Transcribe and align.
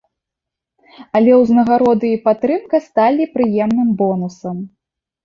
Але 1.19 1.31
ўзнагароды 1.41 2.07
і 2.13 2.21
падтрымка 2.25 2.77
сталі 2.87 3.29
прыемным 3.37 3.93
бонусам. 4.01 4.57